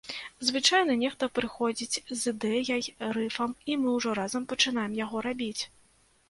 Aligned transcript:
Звычайна 0.47 0.93
нехта 1.01 1.27
прыходзіць 1.39 2.01
з 2.21 2.33
ідэяй, 2.35 2.81
рыфам, 3.19 3.53
і 3.73 3.77
мы 3.83 3.95
ўжо 3.97 4.15
разам 4.21 4.49
пачынаем 4.55 4.99
яго 5.05 5.17
рабіць. 5.29 5.61